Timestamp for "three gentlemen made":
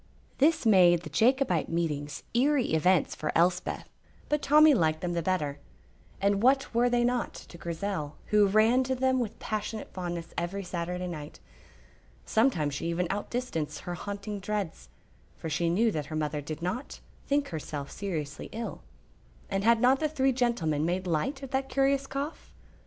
20.09-21.05